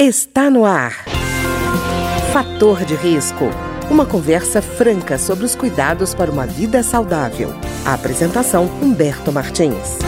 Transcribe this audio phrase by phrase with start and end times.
[0.00, 0.92] Está no ar.
[2.32, 3.46] Fator de risco.
[3.90, 7.52] Uma conversa franca sobre os cuidados para uma vida saudável.
[7.84, 9.98] A apresentação Humberto Martins.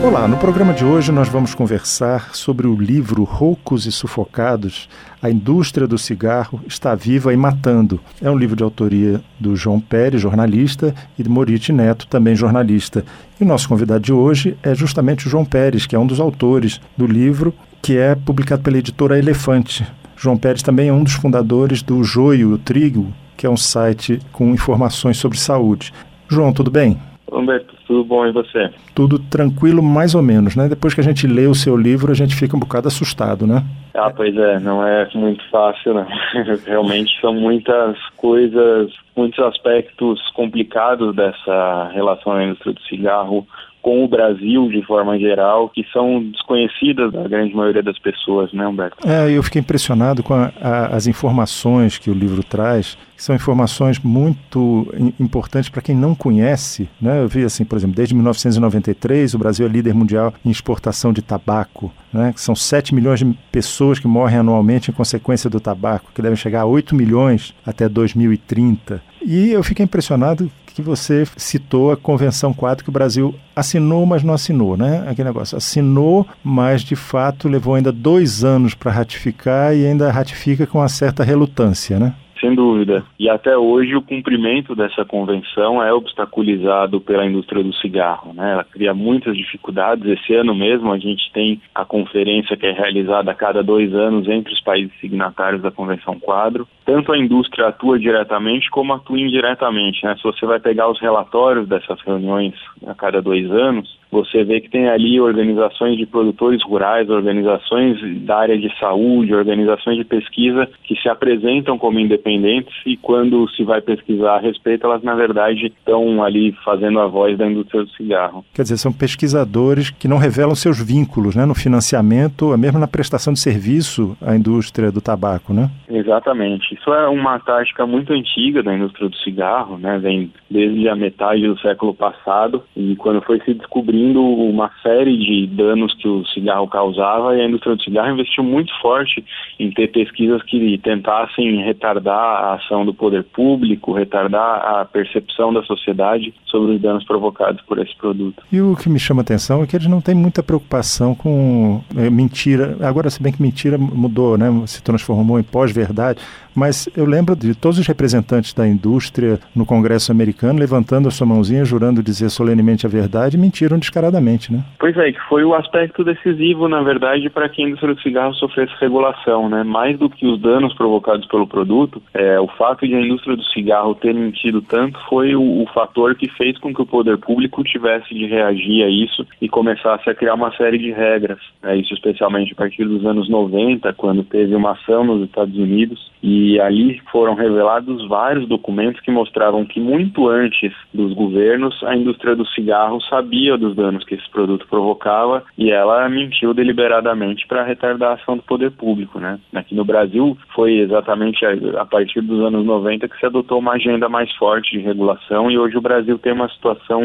[0.00, 4.88] Olá, no programa de hoje nós vamos conversar sobre o livro Roucos e Sufocados.
[5.20, 7.98] A indústria do cigarro está viva e matando.
[8.22, 13.04] É um livro de autoria do João Pérez, jornalista, e de Morite Neto, também jornalista.
[13.40, 16.20] E o nosso convidado de hoje é justamente o João Pérez, que é um dos
[16.20, 17.52] autores do livro
[17.82, 19.86] que é publicado pela editora Elefante.
[20.16, 24.18] João Pérez também é um dos fundadores do Joio o Trigo, que é um site
[24.32, 25.92] com informações sobre saúde.
[26.28, 26.98] João, tudo bem?
[27.30, 28.70] Humberto, tudo bom e você?
[28.94, 30.68] Tudo tranquilo, mais ou menos, né?
[30.68, 33.62] Depois que a gente lê o seu livro, a gente fica um bocado assustado, né?
[33.94, 36.06] Ah, pois é, não é muito fácil, não.
[36.66, 43.46] Realmente são muitas coisas, muitos aspectos complicados dessa relação à indústria do cigarro
[43.88, 48.68] com o Brasil de forma geral, que são desconhecidas da grande maioria das pessoas, né,
[48.68, 48.98] Humberto?
[49.08, 53.34] É, eu fiquei impressionado com a, a, as informações que o livro traz, que são
[53.34, 54.86] informações muito
[55.18, 57.22] importantes para quem não conhece, né?
[57.22, 61.22] Eu vi assim, por exemplo, desde 1993 o Brasil é líder mundial em exportação de
[61.22, 62.34] tabaco, né?
[62.36, 66.60] São 7 milhões de pessoas que morrem anualmente em consequência do tabaco, que devem chegar
[66.60, 69.02] a 8 milhões até 2030.
[69.24, 74.22] E eu fiquei impressionado que você citou a Convenção 4 que o Brasil assinou, mas
[74.22, 75.04] não assinou, né?
[75.08, 80.66] Aquele negócio, assinou, mas de fato levou ainda dois anos para ratificar e ainda ratifica
[80.66, 82.14] com uma certa relutância, né?
[82.40, 83.04] Sem dúvida.
[83.18, 88.32] E até hoje o cumprimento dessa convenção é obstaculizado pela indústria do cigarro.
[88.32, 88.52] Né?
[88.52, 90.06] Ela cria muitas dificuldades.
[90.06, 94.28] Esse ano mesmo a gente tem a conferência que é realizada a cada dois anos
[94.28, 96.68] entre os países signatários da Convenção Quadro.
[96.84, 100.04] Tanto a indústria atua diretamente como atua indiretamente.
[100.04, 100.14] Né?
[100.16, 102.54] Se você vai pegar os relatórios dessas reuniões
[102.86, 108.38] a cada dois anos, você vê que tem ali organizações de produtores rurais, organizações da
[108.38, 113.80] área de saúde, organizações de pesquisa que se apresentam como independentes e quando se vai
[113.80, 118.44] pesquisar a respeito, elas na verdade estão ali fazendo a voz da indústria do cigarro.
[118.54, 123.32] Quer dizer, são pesquisadores que não revelam seus vínculos né, no financiamento, mesmo na prestação
[123.32, 125.70] de serviço à indústria do tabaco, né?
[125.88, 126.74] Exatamente.
[126.74, 129.98] Isso é uma tática muito antiga da indústria do cigarro, né?
[129.98, 133.54] Vem desde a metade do século passado e quando foi se
[133.98, 138.44] descobrindo uma série de danos que o cigarro causava e a indústria do cigarro investiu
[138.44, 139.24] muito forte
[139.58, 145.62] em ter pesquisas que tentassem retardar a ação do poder público, retardar a percepção da
[145.62, 148.42] sociedade sobre os danos provocados por esse produto.
[148.52, 151.82] E o que me chama a atenção é que eles não têm muita preocupação com
[151.96, 152.76] é, mentira.
[152.80, 154.48] Agora, se bem que mentira mudou, né?
[154.66, 156.20] se transformou em pós-verdade,
[156.58, 161.26] mas eu lembro de todos os representantes da indústria no Congresso americano levantando a sua
[161.26, 164.64] mãozinha, jurando dizer solenemente a verdade e mentiram descaradamente, né?
[164.78, 168.34] Pois é, que foi o aspecto decisivo, na verdade, para que a indústria do cigarro
[168.34, 169.62] sofresse regulação, né?
[169.62, 173.44] Mais do que os danos provocados pelo produto, é, o fato de a indústria do
[173.44, 177.62] cigarro ter mentido tanto foi o, o fator que fez com que o poder público
[177.62, 181.76] tivesse de reagir a isso e começasse a criar uma série de regras, né?
[181.76, 186.47] isso especialmente a partir dos anos 90, quando teve uma ação nos Estados Unidos e
[186.48, 192.34] e ali foram revelados vários documentos que mostravam que muito antes dos governos a indústria
[192.34, 198.12] do cigarro sabia dos danos que esse produto provocava e ela mentiu deliberadamente para retardar
[198.12, 199.38] a ação do poder público, né?
[199.54, 203.72] Aqui no Brasil foi exatamente a, a partir dos anos 90 que se adotou uma
[203.72, 207.02] agenda mais forte de regulação e hoje o Brasil tem uma situação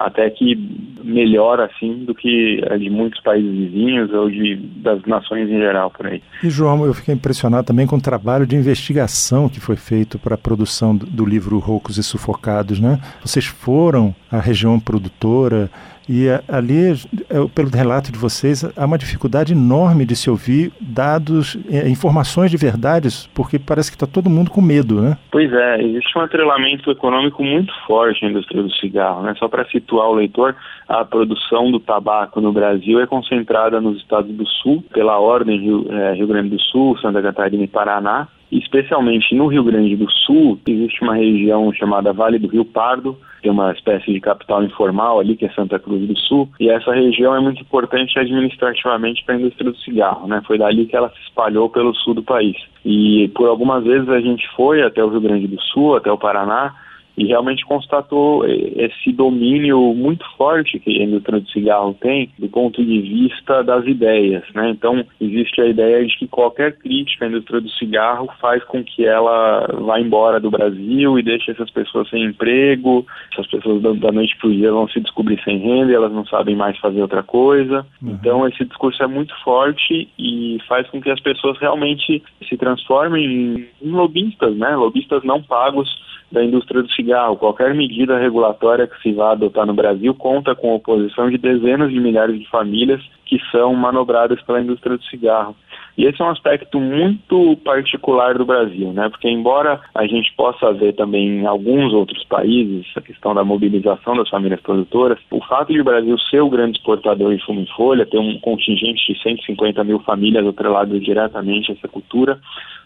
[0.00, 0.56] até que
[1.04, 5.90] melhor assim do que a de muitos países vizinhos ou de, das nações em geral
[5.90, 6.22] por aí.
[6.42, 10.36] E João, eu fiquei impressionado também com o trabalho de investigação que foi feito para
[10.36, 12.98] a produção do, do livro Roucos e Sufocados, né?
[13.22, 15.70] Vocês foram à região produtora
[16.12, 16.90] e ali,
[17.30, 22.50] é, pelo relato de vocês, há uma dificuldade enorme de se ouvir dados, é, informações
[22.50, 25.16] de verdades, porque parece que está todo mundo com medo, né?
[25.30, 29.36] Pois é, existe um atrelamento econômico muito forte na indústria do cigarro, né?
[29.38, 30.56] Só para situar o leitor,
[30.88, 35.86] a produção do tabaco no Brasil é concentrada nos estados do Sul, pela ordem Rio,
[36.16, 38.26] Rio Grande do Sul, Santa Catarina e Paraná,
[38.58, 43.50] especialmente no Rio Grande do Sul, existe uma região chamada Vale do Rio Pardo, tem
[43.50, 47.34] uma espécie de capital informal ali, que é Santa Cruz do Sul, e essa região
[47.34, 50.42] é muito importante administrativamente para a indústria do cigarro, né?
[50.46, 52.56] Foi dali que ela se espalhou pelo sul do país.
[52.84, 56.18] E por algumas vezes a gente foi até o Rio Grande do Sul, até o
[56.18, 56.74] Paraná,
[57.20, 62.82] e realmente constatou esse domínio muito forte que a indústria do cigarro tem do ponto
[62.82, 64.70] de vista das ideias, né?
[64.70, 69.04] Então existe a ideia de que qualquer crítica à indústria do cigarro faz com que
[69.04, 74.34] ela vá embora do Brasil e deixe essas pessoas sem emprego, essas pessoas da noite
[74.38, 77.22] para o dia vão se descobrir sem renda, e elas não sabem mais fazer outra
[77.22, 77.84] coisa.
[78.00, 78.12] Uhum.
[78.12, 83.68] Então esse discurso é muito forte e faz com que as pessoas realmente se transformem
[83.82, 84.74] em lobistas, né?
[84.74, 87.36] Lobistas não pagos da indústria do cigarro.
[87.36, 91.90] Qualquer medida regulatória que se vá adotar no Brasil conta com a oposição de dezenas
[91.90, 95.54] de milhares de famílias que são manobradas pela indústria do cigarro.
[95.96, 99.08] E esse é um aspecto muito particular do Brasil, né?
[99.08, 104.16] Porque embora a gente possa ver também em alguns outros países a questão da mobilização
[104.16, 107.66] das famílias produtoras, o fato de o Brasil ser o grande exportador de fumo em
[107.66, 112.40] folha, ter um contingente de 150 mil famílias atreladas diretamente a essa cultura,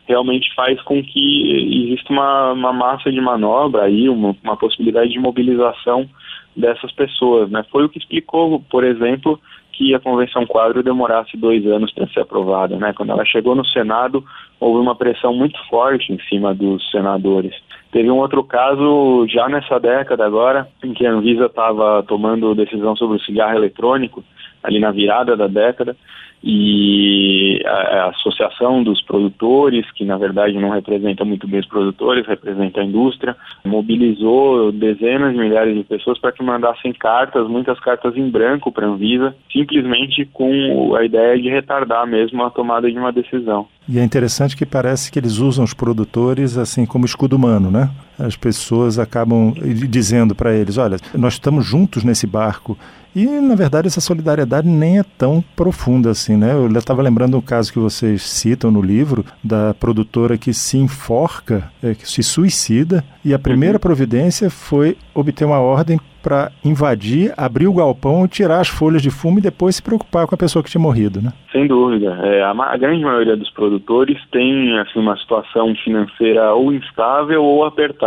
[0.06, 5.18] realmente faz com que exista uma, uma massa de manobra aí, uma, uma possibilidade de
[5.18, 6.08] mobilização
[6.56, 7.50] dessas pessoas.
[7.50, 7.64] Né?
[7.70, 9.40] Foi o que explicou, por exemplo,
[9.72, 12.76] que a Convenção Quadro demorasse dois anos para ser aprovada.
[12.76, 12.92] Né?
[12.92, 14.24] Quando ela chegou no Senado,
[14.64, 17.54] houve uma pressão muito forte em cima dos senadores.
[17.92, 22.96] Teve um outro caso já nessa década agora, em que a Anvisa estava tomando decisão
[22.96, 24.24] sobre o cigarro eletrônico,
[24.62, 25.94] ali na virada da década,
[26.42, 32.80] e a, associação dos produtores, que na verdade não representa muito bem os produtores, representa
[32.80, 38.30] a indústria, mobilizou dezenas de milhares de pessoas para que mandassem cartas, muitas cartas em
[38.30, 43.12] branco para a Anvisa, simplesmente com a ideia de retardar mesmo a tomada de uma
[43.12, 43.66] decisão.
[43.88, 47.90] E é interessante que parece que eles usam os produtores assim como escudo humano, né?
[48.18, 49.52] As pessoas acabam
[49.88, 52.76] dizendo para eles, olha, nós estamos juntos nesse barco
[53.14, 56.52] e, na verdade, essa solidariedade nem é tão profunda assim, né?
[56.52, 61.70] Eu estava lembrando um caso que vocês citam no livro, da produtora que se enforca,
[61.80, 63.80] é, que se suicida, e a primeira uhum.
[63.80, 69.38] providência foi obter uma ordem para invadir, abrir o galpão, tirar as folhas de fumo
[69.38, 71.34] e depois se preocupar com a pessoa que tinha morrido, né?
[71.52, 72.18] Sem dúvida.
[72.24, 77.64] É, a, a, grande maioria dos produtores tem assim, uma situação financeira ou instável ou
[77.64, 78.03] apertada.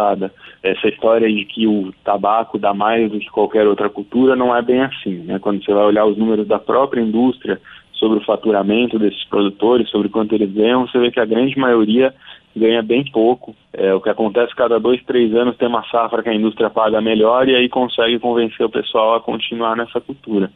[0.63, 4.61] Essa história de que o tabaco dá mais do que qualquer outra cultura não é
[4.61, 5.19] bem assim.
[5.19, 5.39] Né?
[5.39, 7.59] Quando você vai olhar os números da própria indústria
[7.93, 12.13] sobre o faturamento desses produtores, sobre quanto eles ganham, você vê que a grande maioria
[12.55, 13.55] ganha bem pouco.
[13.73, 16.99] É, o que acontece cada dois, três anos tem uma safra que a indústria paga
[16.99, 20.49] melhor e aí consegue convencer o pessoal a continuar nessa cultura.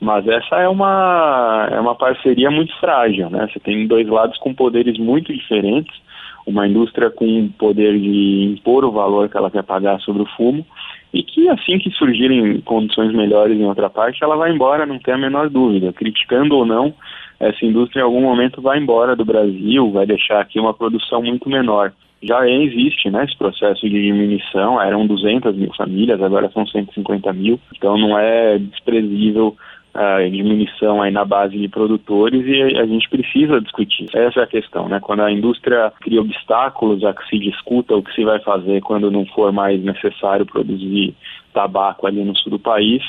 [0.00, 3.48] Mas essa é uma, é uma parceria muito frágil, né?
[3.50, 5.94] Você tem dois lados com poderes muito diferentes,
[6.46, 10.64] uma indústria com poder de impor o valor que ela quer pagar sobre o fumo,
[11.12, 15.14] e que assim que surgirem condições melhores em outra parte, ela vai embora, não tem
[15.14, 16.94] a menor dúvida, criticando ou não,
[17.40, 21.48] essa indústria em algum momento vai embora do Brasil, vai deixar aqui uma produção muito
[21.48, 21.92] menor.
[22.22, 27.60] Já existe né, esse processo de diminuição, eram 200 mil famílias, agora são 150 mil,
[27.74, 29.54] então não é desprezível
[29.96, 34.06] a diminuição aí na base de produtores e a gente precisa discutir.
[34.14, 35.00] Essa é a questão, né?
[35.00, 39.10] Quando a indústria cria obstáculos a que se discuta o que se vai fazer quando
[39.10, 41.14] não for mais necessário produzir
[41.52, 43.02] tabaco ali no sul do país,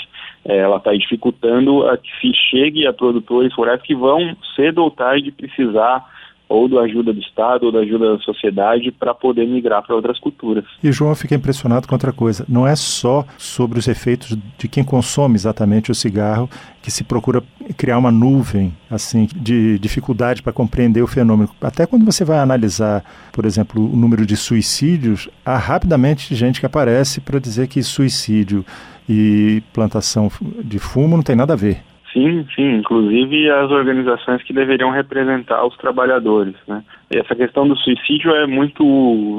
[0.45, 4.89] é, ela está dificultando a que se chegue a produtores rurais que vão cedo ou
[4.89, 6.06] tarde precisar
[6.50, 10.20] ou da ajuda do Estado ou da ajuda da sociedade para poder migrar para outras
[10.20, 10.66] culturas.
[10.84, 12.46] E João fica impressionado com outra coisa.
[12.48, 16.50] Não é só sobre os efeitos de quem consome exatamente o cigarro
[16.82, 17.44] que se procura
[17.76, 21.50] criar uma nuvem assim de dificuldade para compreender o fenômeno.
[21.60, 23.04] Até quando você vai analisar,
[23.34, 28.66] por exemplo, o número de suicídios, há rapidamente gente que aparece para dizer que suicídio
[29.10, 30.32] e plantação
[30.64, 31.82] de fumo não tem nada a ver.
[32.18, 36.56] Sim, sim, inclusive as organizações que deveriam representar os trabalhadores.
[36.68, 36.84] Né?
[37.12, 38.84] E essa questão do suicídio é muito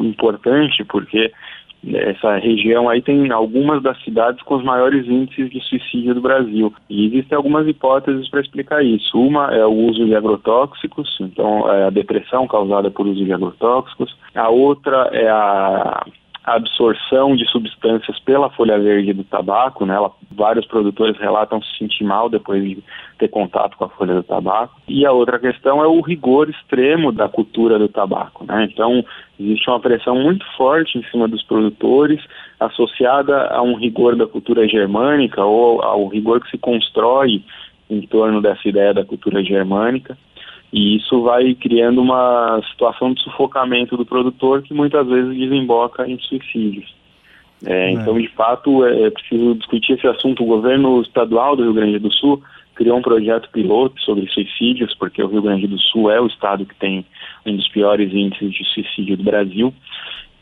[0.05, 1.33] importante porque
[1.93, 6.73] essa região aí tem algumas das cidades com os maiores índices de suicídio do Brasil.
[6.89, 9.19] E existem algumas hipóteses para explicar isso.
[9.19, 14.17] Uma é o uso de agrotóxicos, então é a depressão causada por uso de agrotóxicos.
[14.37, 16.07] A outra é a
[16.55, 19.95] absorção de substâncias pela folha verde do tabaco, né?
[19.95, 22.83] Ela, vários produtores relatam se sentir mal depois de
[23.19, 24.81] ter contato com a folha do tabaco.
[24.89, 28.69] E a outra questão é o rigor extremo da cultura do tabaco, né?
[28.73, 29.05] Então,
[29.39, 32.21] existe uma pressão muito forte em cima dos produtores,
[32.59, 37.43] associada a um rigor da cultura germânica ou ao rigor que se constrói
[37.91, 40.17] em torno dessa ideia da cultura germânica.
[40.73, 46.19] E isso vai criando uma situação de sufocamento do produtor que muitas vezes desemboca em
[46.19, 46.95] suicídios.
[47.65, 47.91] É, é.
[47.93, 50.43] Então, de fato, é, é preciso discutir esse assunto.
[50.43, 52.43] O governo estadual do Rio Grande do Sul
[52.75, 56.65] criou um projeto piloto sobre suicídios, porque o Rio Grande do Sul é o estado
[56.65, 57.05] que tem
[57.45, 59.75] um dos piores índices de suicídio do Brasil.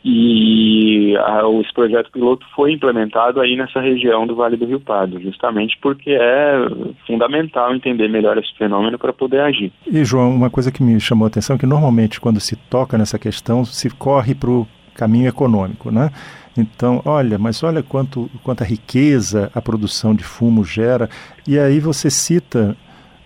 [0.09, 5.19] E a, esse projeto piloto foi implementado aí nessa região do Vale do Rio Pardo,
[5.19, 6.53] justamente porque é
[7.05, 9.69] fundamental entender melhor esse fenômeno para poder agir.
[9.85, 12.97] E João, uma coisa que me chamou a atenção é que normalmente quando se toca
[12.97, 16.09] nessa questão se corre para o caminho econômico, né?
[16.57, 21.09] Então, olha, mas olha quanto, quanta riqueza a produção de fumo gera.
[21.45, 22.77] E aí você cita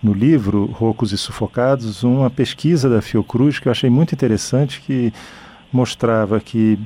[0.02, 5.12] no livro Rocos e Sufocados uma pesquisa da Fiocruz que eu achei muito interessante que
[5.72, 6.78] mostrava que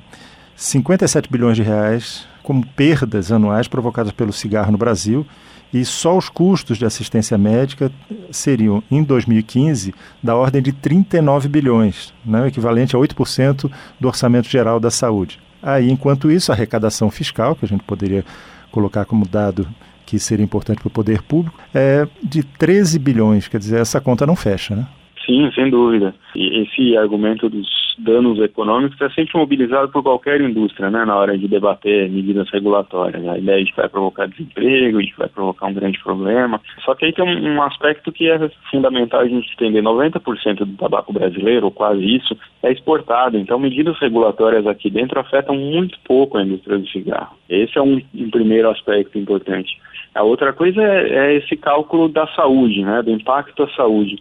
[0.55, 5.27] 57 bilhões de reais como perdas anuais provocadas pelo cigarro no Brasil
[5.73, 7.91] e só os custos de assistência médica
[8.31, 14.79] seriam, em 2015, da ordem de 39 bilhões, né, equivalente a 8% do orçamento geral
[14.79, 15.41] da saúde.
[15.63, 18.25] Aí, enquanto isso, a arrecadação fiscal, que a gente poderia
[18.71, 19.69] colocar como dado
[20.05, 23.49] que seria importante para o poder público, é de 13 bilhões.
[23.49, 24.87] Quer dizer, essa conta não fecha, né?
[25.27, 26.15] Sim, sem dúvida.
[26.37, 27.67] E esse argumento dos
[27.99, 33.27] danos econômicos é sempre mobilizado por qualquer indústria, né, na hora de debater medidas regulatórias.
[33.27, 36.61] A ideia de que vai provocar desemprego, de que vai provocar um grande problema.
[36.85, 39.83] Só que aí tem um, um aspecto que é fundamental a gente entender.
[39.83, 43.37] 90% do tabaco brasileiro, ou quase isso, é exportado.
[43.37, 47.37] Então, medidas regulatórias aqui dentro afetam muito pouco a indústria do cigarro.
[47.49, 49.77] Esse é um, um primeiro aspecto importante.
[50.15, 54.17] A outra coisa é, é esse cálculo da saúde, né, do impacto à saúde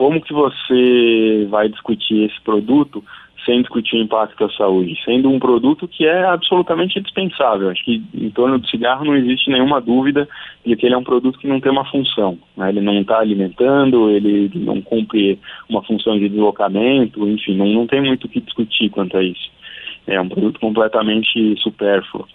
[0.00, 3.04] como que você vai discutir esse produto
[3.44, 7.68] sem discutir o impacto à saúde, sendo um produto que é absolutamente indispensável.
[7.68, 10.26] Acho que em torno do cigarro não existe nenhuma dúvida
[10.64, 12.38] de que ele é um produto que não tem uma função.
[12.56, 12.70] Né?
[12.70, 15.38] Ele não está alimentando, ele não cumpre
[15.68, 19.50] uma função de deslocamento, enfim, não, não tem muito o que discutir quanto a isso.
[20.06, 22.26] É um produto completamente supérfluo.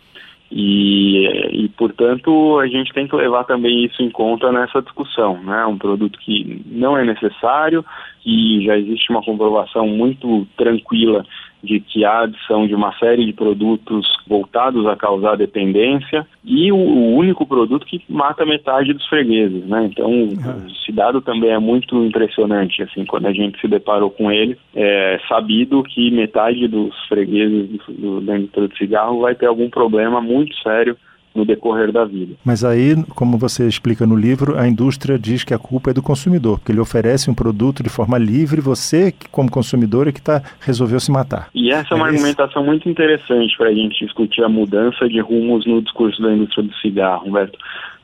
[0.52, 5.42] E, e, portanto, a gente tem que levar também isso em conta nessa discussão.
[5.44, 5.66] Né?
[5.66, 7.84] Um produto que não é necessário,
[8.22, 11.25] que já existe uma comprovação muito tranquila
[11.65, 16.77] de que há adição de uma série de produtos voltados a causar dependência e o,
[16.77, 19.89] o único produto que mata metade dos fregueses, né?
[19.91, 20.67] Então, uhum.
[20.67, 25.19] esse dado também é muito impressionante, assim, quando a gente se deparou com ele, é
[25.27, 30.55] sabido que metade dos fregueses do, do, indústria do cigarro vai ter algum problema muito
[30.62, 30.95] sério
[31.36, 32.36] no decorrer da vida.
[32.44, 36.01] Mas aí, como você explica no livro, a indústria diz que a culpa é do
[36.01, 40.42] consumidor, porque ele oferece um produto de forma livre, você, como consumidor, é que tá,
[40.62, 41.50] resolveu se matar.
[41.54, 45.20] E essa é uma é argumentação muito interessante para a gente discutir a mudança de
[45.20, 47.58] rumos no discurso da indústria do cigarro, Humberto,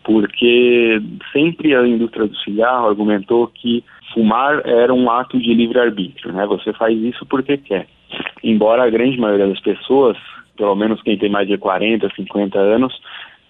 [0.03, 3.83] porque sempre a indústria do cigarro argumentou que
[4.13, 6.45] fumar era um ato de livre-arbítrio, né?
[6.47, 7.88] Você faz isso porque quer.
[8.43, 10.17] Embora a grande maioria das pessoas
[10.55, 12.93] pelo menos quem tem mais de 40, 50 anos,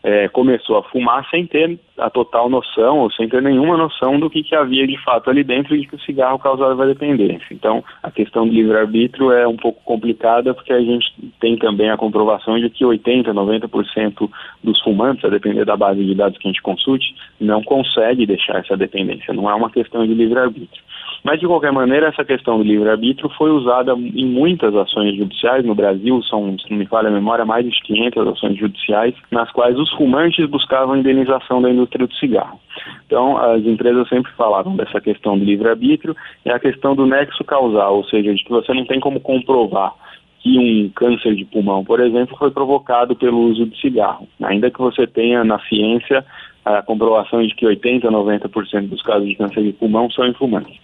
[0.03, 4.29] é, começou a fumar sem ter a total noção, ou sem ter nenhuma noção do
[4.29, 7.45] que, que havia de fato ali dentro e que o cigarro causava dependência.
[7.51, 11.97] Então, a questão do livre-arbítrio é um pouco complicada, porque a gente tem também a
[11.97, 14.29] comprovação de que 80%, 90%
[14.63, 18.59] dos fumantes, a depender da base de dados que a gente consulte, não consegue deixar
[18.59, 19.33] essa dependência.
[19.33, 20.81] Não é uma questão de livre-arbítrio.
[21.23, 25.63] Mas, de qualquer maneira, essa questão do livre-arbítrio foi usada em muitas ações judiciais.
[25.63, 29.51] No Brasil, são, se não me falha a memória, mais de 500 ações judiciais, nas
[29.51, 32.59] quais os fumantes buscavam indenização da indústria do cigarro.
[33.05, 37.97] Então, as empresas sempre falavam dessa questão do livre-arbítrio e a questão do nexo causal,
[37.97, 39.93] ou seja, de que você não tem como comprovar
[40.41, 44.27] que um câncer de pulmão, por exemplo, foi provocado pelo uso de cigarro.
[44.41, 46.25] Ainda que você tenha na ciência
[46.63, 50.33] a comprovação de que 80% a 90% dos casos de câncer de pulmão são em
[50.33, 50.77] fumantes.